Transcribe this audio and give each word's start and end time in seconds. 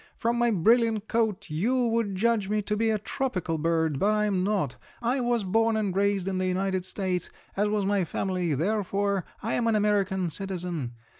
From 0.17 0.35
my 0.39 0.49
brilliant 0.49 1.07
coat 1.07 1.47
you 1.51 1.85
would 1.89 2.15
judge 2.15 2.49
me 2.49 2.63
to 2.63 2.75
be 2.75 2.89
a 2.89 2.97
tropical 2.97 3.59
bird, 3.59 3.99
but 3.99 4.15
I'm 4.15 4.43
not. 4.43 4.75
I 4.99 5.19
was 5.19 5.43
born 5.43 5.77
and 5.77 5.95
raised 5.95 6.27
in 6.27 6.39
the 6.39 6.47
United 6.47 6.85
States, 6.85 7.29
as 7.55 7.67
was 7.69 7.85
my 7.85 8.03
family, 8.03 8.55
therefore 8.55 9.25
I 9.43 9.53
am 9.53 9.67
an 9.67 9.75
American 9.75 10.31
citizen. 10.31 10.93